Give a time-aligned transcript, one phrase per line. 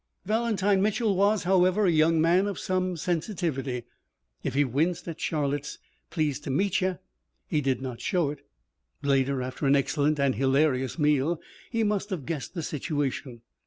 [0.25, 3.83] Valentine Mitchel was, however, a young man of some sensitivity.
[4.43, 5.77] If he winced at Charlotte's
[6.09, 6.97] "Pleased to meetcher,"
[7.47, 8.43] he did not show it.
[9.03, 13.41] Later, after an excellent and hilarious meal, he must have guessed the situation.